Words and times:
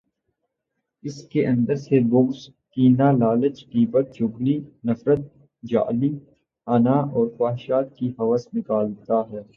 اس 1.03 1.27
کے 1.27 1.45
اندر 1.47 1.75
سے 1.75 1.99
بغض، 1.99 2.49
کینہ، 2.73 3.11
لالچ، 3.19 3.65
غیبت، 3.73 4.11
چغلی، 4.13 4.59
نفرت، 4.83 5.19
جعلی 5.63 6.13
انااور 6.67 7.27
خواہشات 7.37 7.95
کی 7.95 8.09
ہوس 8.19 8.47
نکالتا 8.53 9.21
ہے۔ 9.31 9.41